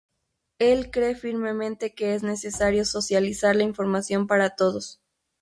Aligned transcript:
Él 0.57 0.89
cree 0.89 1.13
firmemente 1.13 1.93
que 1.93 2.15
es 2.15 2.23
necesario 2.23 2.85
socializar 2.85 3.55
la 3.55 3.61
información 3.61 4.25
para 4.25 4.55
todos. 4.55 4.99